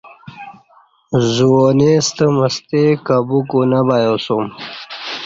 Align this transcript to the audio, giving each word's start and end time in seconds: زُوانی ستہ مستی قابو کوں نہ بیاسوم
زُوانی 1.33 1.91
ستہ 2.07 2.25
مستی 2.37 2.83
قابو 3.05 3.39
کوں 3.49 3.65
نہ 3.71 3.79
بیاسوم 3.87 4.45